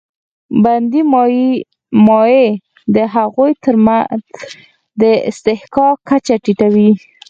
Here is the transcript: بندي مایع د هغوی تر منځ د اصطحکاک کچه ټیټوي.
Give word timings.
بندي 0.63 1.01
مایع 2.07 2.47
د 2.95 2.97
هغوی 3.15 3.51
تر 3.63 3.75
منځ 3.85 4.19
د 5.01 5.03
اصطحکاک 5.29 5.95
کچه 6.09 6.35
ټیټوي. 6.43 6.89